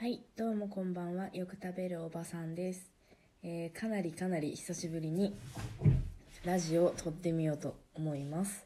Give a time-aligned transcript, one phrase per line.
[0.00, 1.26] はい、どうもこんばんは。
[1.32, 2.88] よく食べるおばさんです。
[3.42, 5.34] えーかなりかなり久しぶりに
[6.44, 8.64] ラジオを撮ってみようと思います。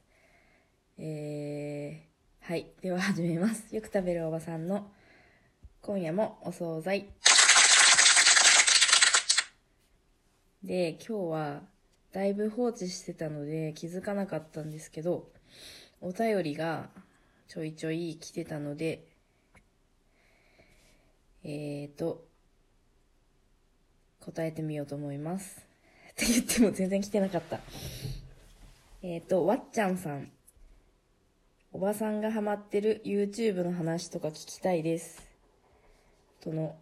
[0.98, 3.74] えーはい、では始めます。
[3.74, 4.90] よく食べるおばさんの
[5.80, 7.06] 今夜もお惣菜。
[10.62, 11.62] で、今日は
[12.12, 15.30] だいぶ放置してたので気づかなかったんですけど、
[16.02, 16.90] お便りが
[17.48, 19.06] ちょいちょい来てたので、
[21.44, 22.24] えーと、
[24.20, 25.66] 答えてみようと思います。
[26.12, 27.60] って言っても全然来てなかった。
[29.02, 30.30] えーと、わっちゃんさん。
[31.72, 35.26] おばさんがハマってる YouTube の話とか聞きたいです。
[36.40, 36.76] との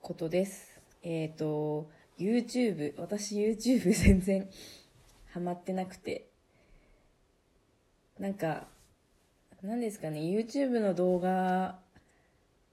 [0.00, 0.80] ことです。
[1.02, 4.48] えーと、YouTube、私 YouTube 全然
[5.26, 6.28] ハマってなくて。
[8.18, 8.66] なんか、
[9.62, 11.78] 何ですかね、YouTube の動画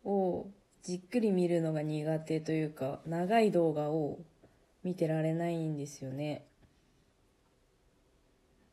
[0.05, 0.47] を
[0.83, 4.19] じっくり見るのが苦手というか長い動画を
[4.83, 6.45] 見てられないんですよね。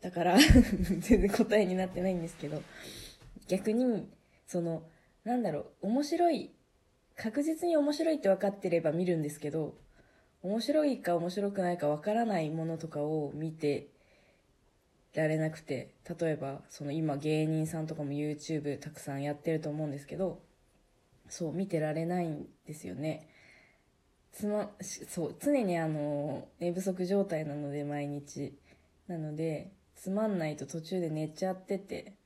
[0.02, 0.36] だから
[1.00, 2.62] 全然答えになってないんですけど
[3.48, 4.08] 逆に
[4.46, 4.82] その
[5.24, 6.50] なんだろう面白い
[7.16, 9.74] 確実に面白いって分かってれば見るんですけど
[10.42, 13.86] 面白いか面白くないか分からないものとかを見て
[15.14, 20.40] られなくて例えばその今芸人さんとかも YouTube たくさんやってると思うんですけど
[21.32, 23.26] そう見てられないんですよね。
[24.32, 24.70] つま
[25.08, 28.58] そう常にあの寝不足状態なので毎日。
[29.08, 32.16] なのでつまんないと途中で寝ちゃってて。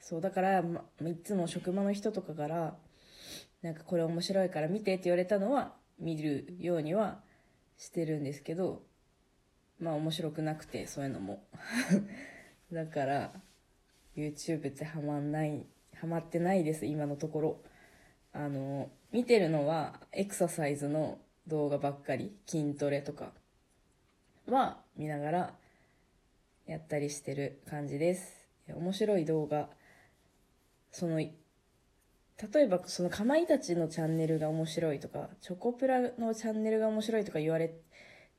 [0.00, 2.76] そうだから、ま、いつも職場の人とかから
[3.62, 7.20] なんかこれ面白いから見てって言われたのは見るようには
[7.78, 8.82] してるんですけど
[9.78, 11.44] まあ面白くなくてそういうのも。
[12.72, 13.32] だから
[14.16, 17.73] YouTube ってハマんないハマってないです今のところ。
[18.34, 23.30] あの見てるのはエクササイズの動画ばっかり筋トレとか
[24.48, 25.54] は見ながら
[26.66, 28.44] やったりしてる感じです。
[28.68, 29.68] 面白い動画
[30.90, 31.32] その例
[32.56, 37.72] えばそのかまいたちのチャンネルが面白いとかチョコプラのチャンネルが面白いとか言われ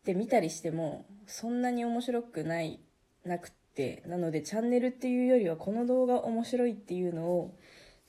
[0.04, 2.80] て見たりしてもそんなに面白くない
[3.24, 7.58] なくってなのでチャンネルっていうよりはこの動画面白いっていうのを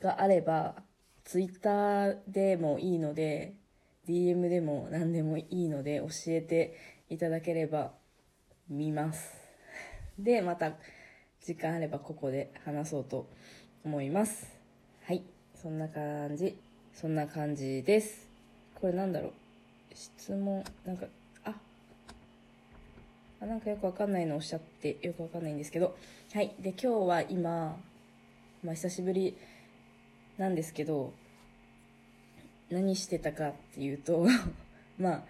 [0.00, 0.74] があれば
[1.26, 3.56] ツイッターでもいいので
[4.08, 6.78] DM でも何でもいいので教えて
[7.10, 7.90] いただければ
[8.68, 9.34] 見ます。
[10.20, 10.76] でまた
[11.40, 13.28] 時間あればここで話そうと
[13.84, 14.56] 思います。
[15.02, 15.24] はい。
[15.56, 16.56] そんな感じ。
[16.92, 18.28] そんな感じです。
[18.76, 19.32] これなんだろう？
[19.94, 21.06] 質問なんか
[21.42, 21.60] あ。
[23.40, 25.96] あなんかよくわかんないのおっしゃってよくわかんないんですけど。
[26.32, 26.54] はい。
[26.60, 27.82] で今日は今、
[28.62, 29.36] まあ、久しぶり
[30.38, 31.12] なんですけど
[32.70, 34.26] 何してたかっていうと
[34.98, 35.24] まあ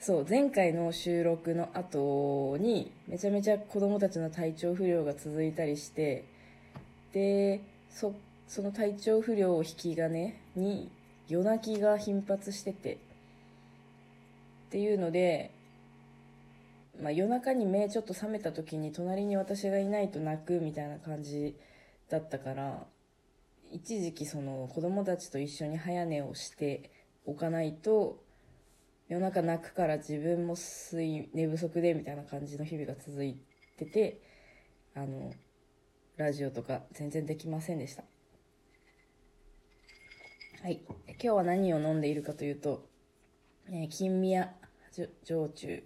[0.00, 6.24] そう前回の収録の後にめちゃめちゃ子供たちの体調不良が続いたりして
[7.12, 8.12] でそ
[8.48, 10.90] その体調不良を引き金に
[11.28, 12.98] 夜泣きが頻発しててっ
[14.70, 15.50] ていうので、
[17.00, 21.54] まあ、夜中に目ちょっと覚めた時に隣に私がいないと泣くみたいな感じ
[22.10, 22.86] だったから
[23.72, 26.90] 一時期その子供たちと一緒に早寝をして
[27.24, 28.22] おかないと
[29.08, 33.36] 夜中泣くから自分も睡寝不足でみたいな感じの日々が続い
[33.76, 34.20] てて
[34.94, 35.32] あの
[36.16, 38.04] ラジオとか全然できませんでした。
[40.62, 40.80] はい。
[41.08, 42.86] 今日は何を飲んでいるかというと、
[43.68, 44.52] えー金宮
[45.24, 45.82] 焼酎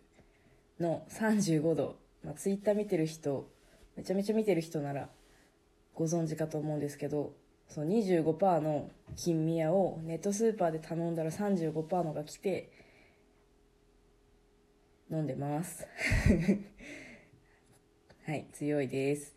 [0.80, 3.48] の35度、まあ、ツイッター見てる人
[3.96, 5.08] めちゃめちゃ見てる人なら
[5.94, 7.32] ご存知かと思うんですけど
[7.68, 12.70] その25%の金宮をネットスーパーで頼んだら35%のが来て
[15.10, 15.86] 飲んでます。
[18.24, 19.36] はい強いです。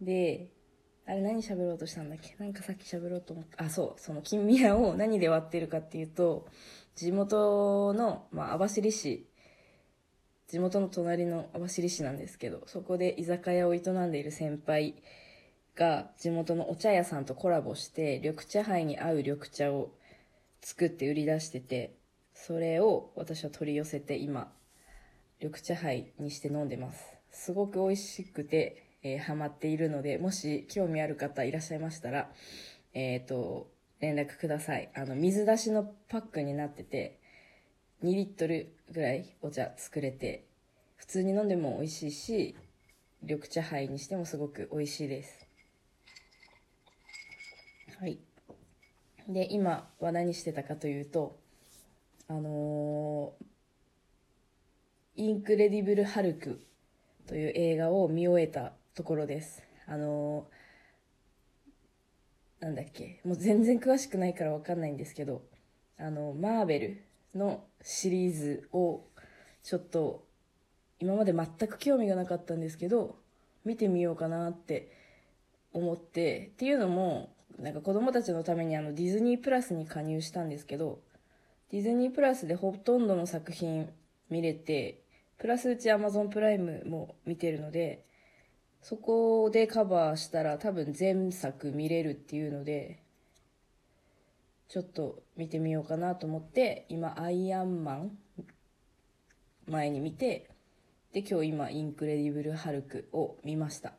[0.00, 0.48] で
[1.06, 2.34] あれ何喋ろうとしたんだっけ？
[2.38, 3.62] なんかさっき喋ろうと思った。
[3.64, 6.46] あそうその金宮を何で割ってるかっていうと
[6.96, 9.28] 地元の、まあ、網走市。
[10.48, 14.94] 地元の隣の網走市なんですけどそこで居酒屋を営んでいる先輩
[15.76, 19.90] が地元のお茶屋さんとコラボして緑茶杯に合う緑茶を
[20.62, 21.94] 作って売り出してて
[22.34, 24.50] それを私は取り寄せて今
[25.40, 27.04] 緑茶杯にして飲んでます。
[27.30, 32.30] すごく美味しくて、えーハマっているのでもし興味ある方いらっしゃいましたら
[32.94, 33.68] えっ、と
[34.00, 34.90] 連絡ください。
[34.94, 37.18] あの水出しのパックになってて
[38.02, 40.46] 2リットルぐらいお茶作れて
[40.96, 42.56] 普通に飲んでも美味しいし
[43.22, 45.45] 緑茶杯にしてもすごく美味しいです。
[47.98, 48.18] はい。
[49.26, 51.38] で今は何してたかというと
[52.28, 53.46] あのー
[55.18, 56.60] インクレディブル・ハルク
[57.26, 59.62] という映画を見終えたところです。
[59.86, 63.20] あのーなんだっけ。
[63.24, 65.42] もう全然詳しくないから分かんないんですけど
[65.98, 67.04] あのマーベル
[67.34, 69.04] のシリーズを
[69.62, 70.26] ちょっと
[71.00, 73.16] 今まで全く興味がなかったんですけど
[73.64, 74.92] 見てみようかなって
[75.72, 81.00] 思ってっていうのもなんか子供たちのためにあのディズニープラスに加入したんですけど
[81.70, 83.88] ディズニープラスでほとんどの作品
[84.30, 85.00] 見れて
[85.38, 88.04] プラスうちアマゾンプライムも見てるので
[88.82, 93.00] そこでカバーしたら多分全作見れるっていうので
[94.68, 98.18] ちょっと見てみようかなと思って今アイアンマン
[99.68, 100.48] 前に見て
[101.12, 103.94] で今日今インクレディブル・ハルクを見ました。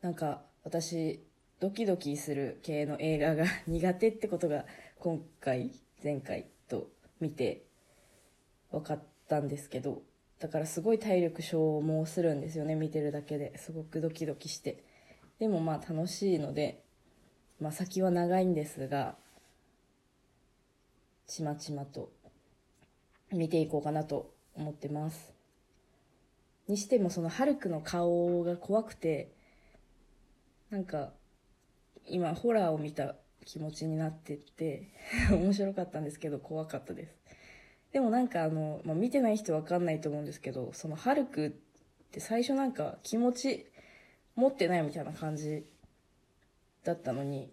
[0.00, 1.20] なんか私
[1.58, 4.66] ドキドキする系の映画が苦手ってことが
[4.98, 5.70] 今回
[6.04, 6.88] 前回と
[7.18, 7.64] 見て
[8.70, 10.02] 分かったんですけど
[10.38, 13.56] だからすごい体力消耗するんですよね見てるだけで。
[13.56, 14.84] すごくドキドキして。
[15.38, 16.82] でもまあ楽しいので、
[17.58, 19.16] まあ、先は長いんですが
[21.26, 22.10] ちまちまと
[23.32, 25.32] 見ていこうかなと思ってます。
[26.68, 29.32] にしてもそのハルクの顔が怖くて
[30.68, 31.12] なんか
[32.08, 34.88] 今ホラーを見た気持ちになってって
[35.30, 37.16] 面白かったんですけど怖かったです。
[37.92, 41.50] でもなんかあの、まあ、見てない人わかんないと思うんですけどそのハルクっ
[42.10, 43.66] て最初なんか気持ち
[44.34, 45.64] 持ってないみたいな感じ
[46.84, 47.50] だったのに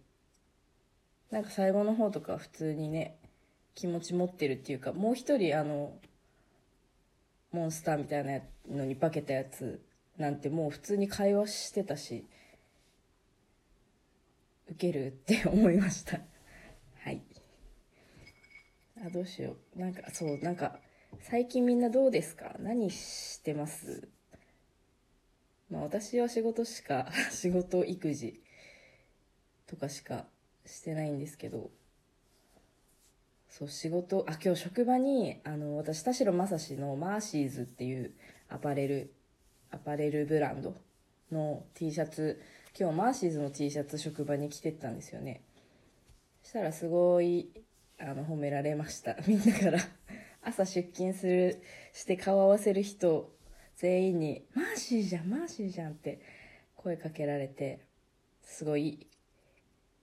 [1.32, 3.18] なんか最後の方とか普通にね
[3.76, 5.94] 気持ち持ってるっていうかもう一人あの
[7.52, 8.40] モンスターみたいな
[8.70, 9.82] のに化けたやつ
[10.18, 12.26] なんてもう普通に会話してたし
[14.74, 16.20] 受けるって思いました。
[17.04, 17.22] はい。
[19.06, 19.80] あどうしよう。
[19.80, 20.80] なんかそうなんか
[21.22, 22.56] 最近みんなどうですか？
[22.60, 24.08] 何してます？
[25.70, 28.42] まあ私は仕事しか 仕事育児
[29.68, 30.26] とかしか
[30.66, 31.70] してないんですけど。
[33.50, 38.12] そう仕事あ今日職場にあの私田代正史のマーシーズっていう
[38.50, 39.14] アパレル
[39.70, 40.76] アパレルブランド
[41.32, 42.42] の T シャツ
[42.76, 45.42] 今日マーシーズの T シャツ職場に着てったんですよね。
[46.42, 47.52] そしたらすごい
[48.00, 49.16] あの褒められました。
[49.28, 49.80] みんなから。
[50.46, 51.62] 朝出勤する
[51.94, 53.32] して顔合わせる人
[53.78, 56.20] 全員に「マーシーじゃんマーシーじゃん」って
[56.76, 57.80] 声かけられて
[58.42, 59.08] すごい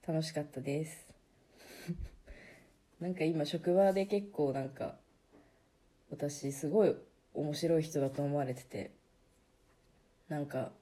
[0.07, 1.13] 楽しかったです。
[3.01, 4.97] なんか今職場で結構なんか
[6.09, 6.97] 私すごい
[7.35, 8.93] 面白い人だと思われてて
[10.29, 10.73] なんか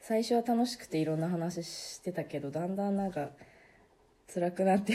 [0.00, 3.30] 最初は楽しくていろんな話してたけどだんだんなんか
[4.32, 4.94] 辛くなって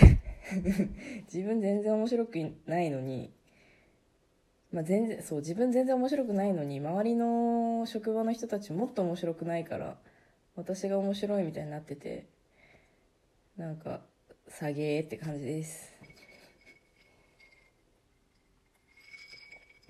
[1.34, 3.32] 自分全然面白くないのに
[4.72, 9.98] まあ全然そう自分全然面白くないのに周りの職場の人たちもっと面白くないから
[10.56, 12.26] 私が面白いみたいになってて
[13.58, 14.02] なんか
[14.50, 15.94] 下げーって感じです。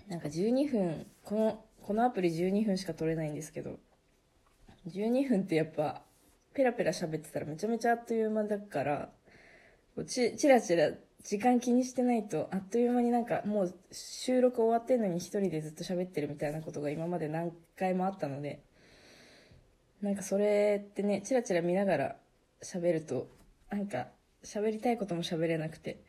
[0.07, 3.79] なんか12分このこのアプリ12分しか取れないんですけど
[4.87, 6.01] 12分ってやっぱ
[6.53, 9.09] ペラペラ喋ってたらめちゃめちゃあっという間だから
[10.05, 10.91] ちちらちら
[11.23, 18.61] 時間気にしてないとあっという間になんかもう収録終わってんのに一人でずっと喋ってるみたいなことが今まで何回もあったので
[20.01, 22.15] なんかそれってねチラチラ見ながら
[22.61, 23.27] 喋ると
[23.69, 24.07] なんか
[24.43, 26.01] 喋りたいことも喋れなくて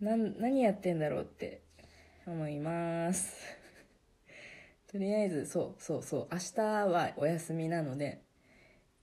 [0.00, 1.62] な何やってんだろうって
[2.26, 3.67] 思います。
[4.90, 8.22] とりあえずそうそうそう明日はお休みなので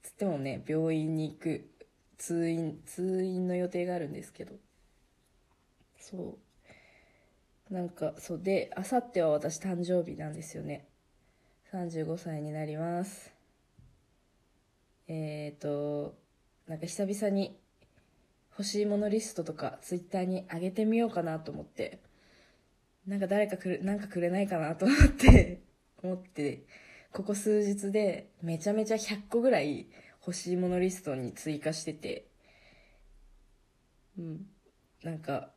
[0.01, 1.69] つってもね病院に行く
[2.17, 4.53] 通院通院の予定があるんですけど。
[5.99, 6.37] そ
[7.69, 7.73] う。
[7.73, 10.85] なんかそうであさっては私誕生日なんですよね。
[11.73, 13.33] 35歳になります。
[15.07, 16.15] えっ、ー、と
[16.67, 17.57] なんか久々に
[18.51, 21.99] 欲しいものリストとかツイッターに上げてみようかなと思って。
[23.07, 25.64] なんか誰かくれなんかくれないかなと思って。
[26.03, 26.63] 思って
[27.11, 29.87] ここ数日でめちゃめちゃ100個ぐらい
[30.21, 32.25] 欲しいものリストに追加してて
[34.17, 34.45] うん
[35.03, 35.49] なんか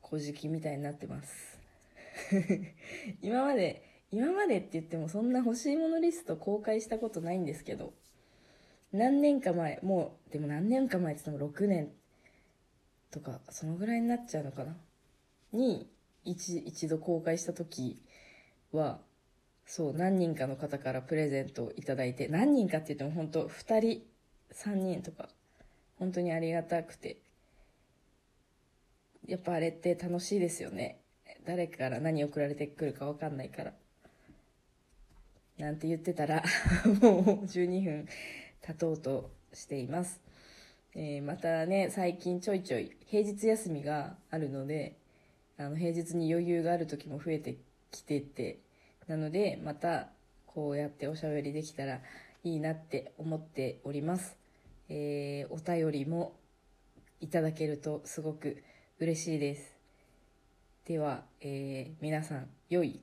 [0.00, 1.58] 小じきみたいになってます。
[3.20, 7.92] 今まで今までって言ってもそんな欲しいものリスト公開したことないんですけど
[8.92, 11.92] 何年か前もうでも何年か前って言っても6年
[13.10, 14.76] とかそのぐらいになっちゃうのかな？
[15.52, 15.90] に
[16.24, 18.02] 一一度公開した時
[18.72, 19.00] は
[19.68, 24.02] そう何人かの方からプレゼントをいただいて何人かって言っても本当2人
[24.52, 25.28] 3人とか
[25.98, 27.18] 本当にありがたくて。
[29.28, 31.00] やっぱあれって楽しいですよね。
[31.44, 33.72] 誰から何送られてくるかわかんないから。
[35.58, 36.42] なんて言ってたら
[37.02, 38.08] もう12分
[38.62, 40.22] 経とうとしています。
[40.94, 44.96] えー、またね、最近ちょいちょい平日休みがあるので、
[45.58, 47.58] あの平日に余裕がある時も増えて
[47.90, 48.60] きてて、
[49.08, 50.08] なのでまた
[50.46, 52.00] こうやっておしゃべりできたら
[52.44, 54.36] いいなって思っております。
[54.88, 56.34] えー、お便りも
[57.20, 58.62] いただけるとすごく
[58.98, 59.76] 嬉しいです。
[60.86, 63.00] では、えー、皆さん良い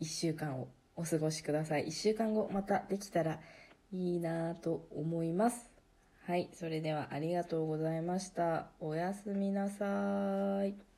[0.00, 1.86] 1週間をお過ごしください。
[1.86, 3.40] 1週間後またできたら
[3.92, 5.70] いいなと思います。
[6.26, 8.68] はい、それではありがとうございました。
[8.80, 10.93] おやすみなさい。